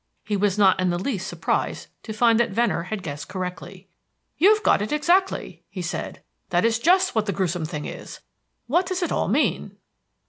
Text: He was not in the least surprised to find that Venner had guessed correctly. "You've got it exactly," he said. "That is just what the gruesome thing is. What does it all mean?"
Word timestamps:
He 0.23 0.35
was 0.35 0.57
not 0.57 0.79
in 0.79 0.89
the 0.89 0.97
least 0.97 1.27
surprised 1.27 1.87
to 2.01 2.11
find 2.11 2.39
that 2.39 2.49
Venner 2.49 2.81
had 2.81 3.03
guessed 3.03 3.29
correctly. 3.29 3.87
"You've 4.35 4.63
got 4.63 4.81
it 4.81 4.91
exactly," 4.91 5.61
he 5.69 5.83
said. 5.83 6.23
"That 6.49 6.65
is 6.65 6.79
just 6.79 7.13
what 7.13 7.27
the 7.27 7.31
gruesome 7.31 7.65
thing 7.65 7.85
is. 7.85 8.19
What 8.65 8.87
does 8.87 9.03
it 9.03 9.11
all 9.11 9.27
mean?" 9.27 9.77